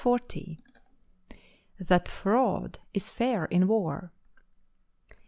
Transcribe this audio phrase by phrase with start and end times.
[1.79, 4.11] —_That Fraud is fair in War.